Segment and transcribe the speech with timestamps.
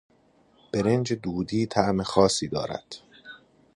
[0.73, 2.95] برنج دودی طعم خاصی دارد.